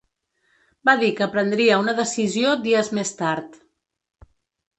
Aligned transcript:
Va 0.89 0.95
dir 1.03 1.09
que 1.19 1.27
prendria 1.35 1.77
una 1.81 1.95
decisió 1.99 2.55
dies 2.65 2.91
més 3.01 3.13
tard. 3.21 3.61